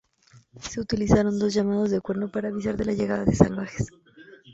[0.59, 3.85] Se utilizan dos llamadas de cuerno para avisar de la llegada de Salvajes.